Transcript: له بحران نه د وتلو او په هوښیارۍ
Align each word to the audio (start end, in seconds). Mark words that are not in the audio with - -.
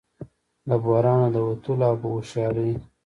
له 0.69 0.75
بحران 0.83 1.17
نه 1.23 1.27
د 1.35 1.37
وتلو 1.47 1.85
او 1.89 1.95
په 2.01 2.07
هوښیارۍ 2.13 2.71